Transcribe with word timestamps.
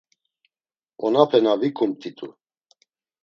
Onape 1.05 1.37
na 1.43 1.51
vikumt̆itu. 1.61 2.27